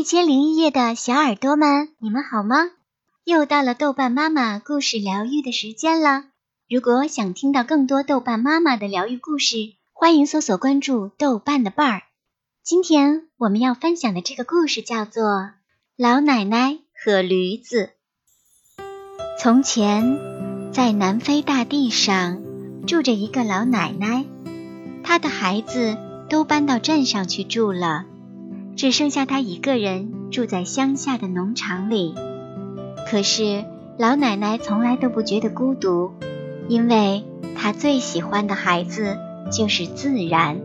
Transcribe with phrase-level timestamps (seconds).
[0.00, 2.70] 一千零一夜的小耳朵们，你们好吗？
[3.24, 6.24] 又到了豆瓣妈妈故事疗愈的时间了。
[6.70, 9.56] 如果想听到更多豆瓣妈妈的疗愈故事，
[9.92, 12.02] 欢迎搜索关注豆瓣的伴儿。
[12.64, 15.22] 今天我们要分享的这个故事叫做
[15.98, 17.90] 《老奶奶和驴子》。
[19.38, 24.24] 从前，在南非大地上住着一个老奶奶，
[25.04, 25.98] 她的孩子
[26.30, 28.06] 都搬到镇上去住了。
[28.80, 32.14] 只剩下他一个人住在乡下的农场里，
[33.10, 33.66] 可是
[33.98, 36.12] 老奶奶从来都不觉得孤独，
[36.66, 37.22] 因为
[37.54, 39.18] 她最喜欢的孩子
[39.52, 40.62] 就是自然。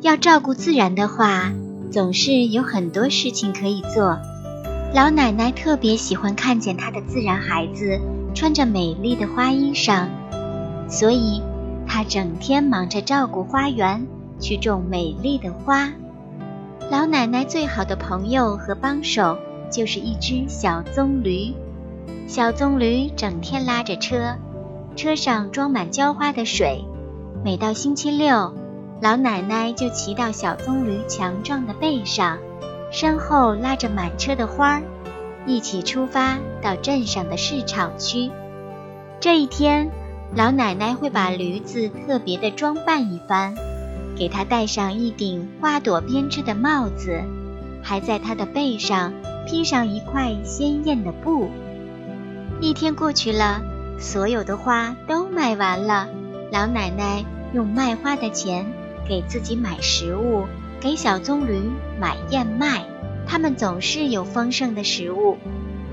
[0.00, 1.50] 要照顾自然的话，
[1.90, 4.20] 总是有很多事情可以做。
[4.94, 7.98] 老奶奶特别喜欢看见她的自然孩子
[8.32, 10.06] 穿着美丽的花衣裳，
[10.88, 11.42] 所以
[11.84, 14.06] 她整天忙着照顾花园，
[14.38, 15.90] 去种美丽的花。
[16.90, 19.38] 老奶奶最好的朋友和帮手
[19.70, 21.54] 就是一只小棕驴。
[22.26, 24.34] 小棕驴整天拉着车，
[24.96, 26.84] 车上装满浇花的水。
[27.44, 28.52] 每到星期六，
[29.00, 32.38] 老奶奶就骑到小棕驴强壮的背上，
[32.90, 34.82] 身后拉着满车的花儿，
[35.46, 38.32] 一起出发到镇上的市场区。
[39.20, 39.92] 这一天，
[40.34, 43.54] 老奶奶会把驴子特别的装扮一番。
[44.20, 47.22] 给他戴上一顶花朵编织的帽子，
[47.82, 49.14] 还在他的背上
[49.46, 51.48] 披上一块鲜艳的布。
[52.60, 53.62] 一天过去了，
[53.98, 56.06] 所有的花都卖完了。
[56.52, 58.66] 老奶奶用卖花的钱
[59.08, 60.44] 给自己买食物，
[60.80, 61.58] 给小棕驴
[61.98, 62.84] 买燕麦。
[63.26, 65.38] 他们总是有丰盛的食物。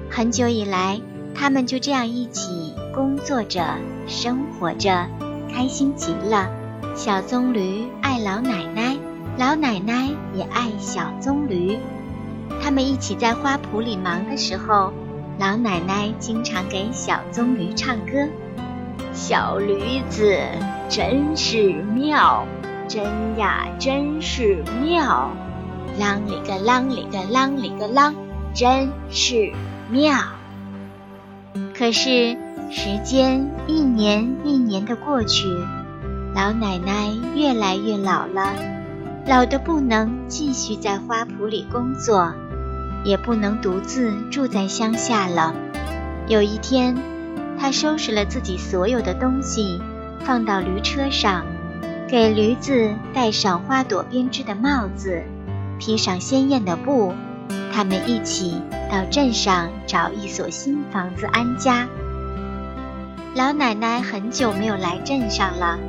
[0.09, 0.99] 很久以来，
[1.33, 5.07] 他们就这样一起工作着，生活着，
[5.49, 6.49] 开心极了。
[6.97, 8.97] 小棕驴爱老奶奶，
[9.37, 11.77] 老奶奶也爱小棕驴。
[12.59, 14.91] 他们一起在花圃里忙的时候，
[15.37, 18.27] 老奶奶经常给小棕驴唱歌
[19.13, 20.39] ：“小驴子
[20.89, 22.47] 真是妙，
[22.87, 23.05] 真
[23.37, 25.29] 呀真是妙，
[25.99, 28.15] 啷里个啷里个啷里个啷，
[28.55, 29.53] 真是
[29.91, 30.17] 妙。”
[31.77, 32.35] 可是
[32.71, 35.45] 时间一年一年的过去。
[36.37, 38.53] 老奶奶越来越老了，
[39.25, 42.31] 老得不能继续在花圃里工作，
[43.03, 45.55] 也不能独自住在乡下了。
[46.27, 46.95] 有一天，
[47.59, 49.81] 她收拾了自己所有的东西，
[50.19, 51.43] 放到驴车上，
[52.07, 55.23] 给驴子戴上花朵编织的帽子，
[55.79, 57.15] 披上鲜艳的布。
[57.73, 58.61] 他们一起
[58.91, 61.87] 到镇上找一所新房子安家。
[63.33, 65.79] 老奶奶很久没有来镇上了。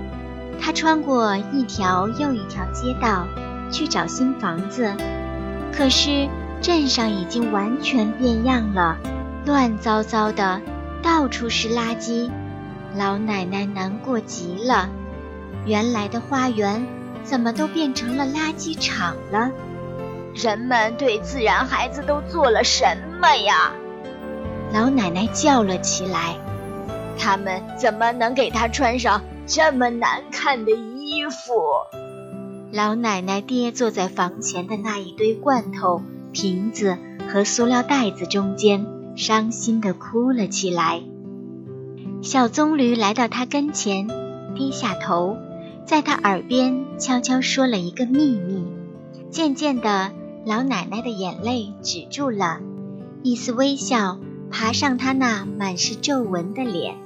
[0.60, 3.26] 他穿过一条又一条街道，
[3.70, 4.94] 去找新房子。
[5.72, 6.28] 可是
[6.60, 8.96] 镇上已经完全变样了，
[9.46, 10.60] 乱糟糟的，
[11.02, 12.30] 到处是垃圾。
[12.96, 14.88] 老奶奶难过极了。
[15.64, 16.86] 原来的花园
[17.22, 19.50] 怎么都变成了垃圾场了？
[20.34, 22.84] 人们对自然孩子都做了什
[23.20, 23.72] 么呀？
[24.72, 26.36] 老奶奶叫了起来。
[27.18, 29.20] 他们怎么能给他穿上？
[29.50, 31.54] 这么难看的衣服，
[32.70, 36.98] 老奶奶跌坐在房前的那一堆罐头、瓶子
[37.32, 41.02] 和塑料袋子中间，伤心地哭了起来。
[42.20, 44.06] 小棕驴来到她跟前，
[44.54, 45.38] 低下头，
[45.86, 48.66] 在她耳边悄悄说了一个秘密。
[49.30, 50.12] 渐渐的，
[50.44, 52.60] 老奶奶的眼泪止住了，
[53.22, 54.18] 一丝微笑
[54.50, 56.96] 爬上她那满是皱纹的脸。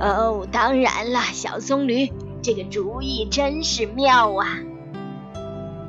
[0.00, 4.46] 哦，当然了，小棕驴，这个主意真是妙啊！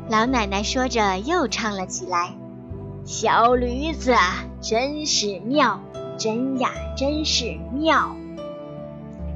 [0.09, 2.33] 老奶奶说着，又唱了起来
[3.05, 5.81] ：“小驴子啊真是妙，
[6.17, 8.15] 真呀真是妙。”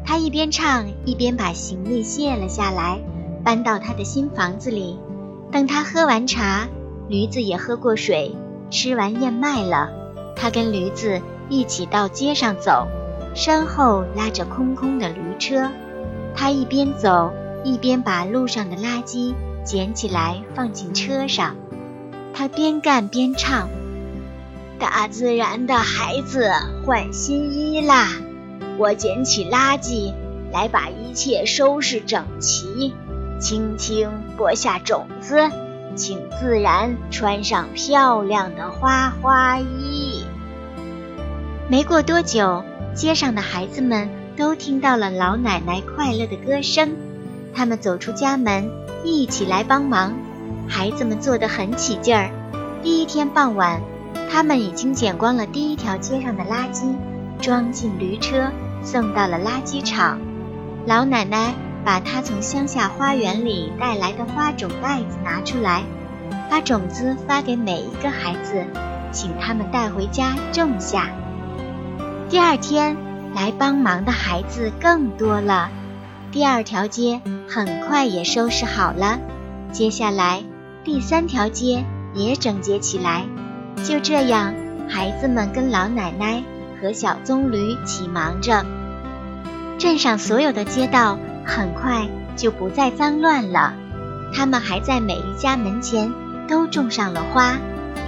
[0.04, 3.00] 她一边唱，一边把行李卸了下来，
[3.44, 4.98] 搬到她的新房子里。
[5.52, 6.68] 等她喝完茶，
[7.08, 8.36] 驴子也喝过水，
[8.72, 9.92] 吃完燕麦了，
[10.36, 12.88] 她跟驴子一起到街上走。
[13.36, 15.72] 身后拉着空空的驴车，
[16.36, 17.34] 他一边走
[17.64, 19.34] 一边把路上的垃圾
[19.64, 21.56] 捡起来放进车上。
[22.34, 23.70] 他边干边唱
[24.80, 26.52] ：“大自然的孩子
[26.86, 28.10] 换新衣啦！
[28.78, 30.14] 我捡起垃圾
[30.52, 32.94] 来把一切收拾整齐，
[33.40, 35.50] 轻轻播下种子，
[35.96, 40.26] 请自然穿上漂亮的花花衣。”
[41.70, 42.64] 没过多久。
[42.96, 44.08] 街上的孩子们
[44.38, 46.92] 都听到了老奶奶快乐的歌声，
[47.54, 48.70] 他们走出家门，
[49.04, 50.14] 一起来帮忙。
[50.68, 52.30] 孩子们做得很起劲儿，
[52.84, 53.82] 第一天傍晚，
[54.32, 56.96] 他们已经捡光了第一条街上的垃圾，
[57.42, 58.52] 装进驴车，
[58.84, 60.20] 送到了垃圾场。
[60.86, 61.54] 老奶奶
[61.84, 65.84] 把她从乡下花园里带来的花种袋子拿出来，
[66.50, 68.64] 把种子发给每一个孩子，
[69.12, 71.10] 请他们带回家种下。
[72.34, 72.98] 第二天
[73.36, 75.70] 来帮忙的孩子更多了，
[76.32, 79.20] 第二条街很快也收拾好了。
[79.72, 80.42] 接下来
[80.84, 81.86] 第三条街
[82.16, 83.26] 也整洁起来。
[83.84, 84.56] 就这样，
[84.90, 86.42] 孩子们跟老奶奶
[86.82, 88.66] 和小棕驴起忙着。
[89.78, 93.76] 镇上所有的街道很快就不再脏乱了，
[94.34, 96.12] 他们还在每一家门前
[96.48, 97.58] 都种上了花，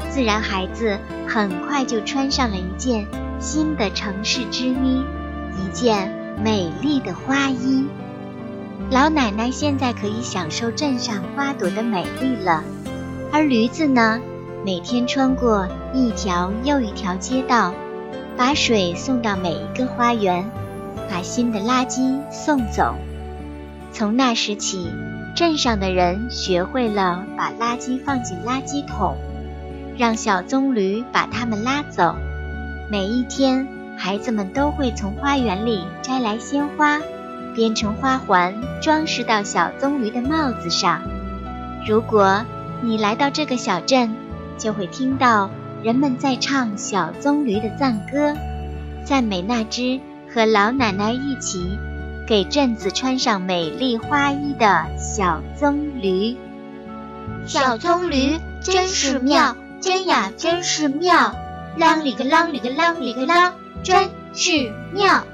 [0.09, 3.05] 自然孩子很快就穿上了一件
[3.39, 5.03] 新的城市之一，
[5.57, 6.11] 一件
[6.43, 7.85] 美丽的花衣。
[8.91, 12.63] 老奶奶现在可以享受镇上花朵的美丽了，
[13.31, 14.19] 而驴子呢，
[14.65, 17.73] 每天穿过一条又一条街道，
[18.37, 20.49] 把水送到每一个花园。
[21.07, 22.95] 把新的垃圾送走。
[23.91, 24.89] 从那时起，
[25.35, 29.15] 镇上的人学会了把垃圾放进垃圾桶，
[29.99, 32.15] 让小棕驴把它们拉走。
[32.87, 33.67] 每一天，
[33.97, 37.01] 孩子们都会从花园里摘来鲜花，
[37.55, 41.01] 编成花环，装饰到小棕驴的帽子上。
[41.87, 42.45] 如果
[42.81, 44.15] 你来到这个小镇，
[44.57, 45.49] 就会听到
[45.83, 48.35] 人们在唱小棕驴的赞歌，
[49.03, 49.99] 赞美那只。
[50.33, 51.79] 和老奶奶一起
[52.27, 56.35] 给镇子穿上美丽花衣的小棕驴，
[57.45, 61.33] 小棕驴真是妙，真呀真是妙，
[61.77, 65.25] 啷里个啷里个啷里个啷，真是妙。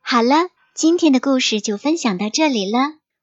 [0.00, 2.78] 好了，今天的故事就分享到这里了，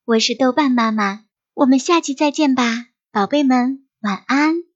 [0.05, 1.21] 我是豆瓣妈妈。
[1.55, 4.72] 我们下期再见吧，宝贝们，晚安。